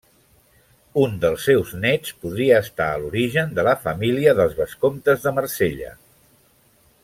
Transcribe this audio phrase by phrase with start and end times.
[1.01, 5.97] Un dels seus néts podria estar a l'origen de la família dels vescomtes de Marsella.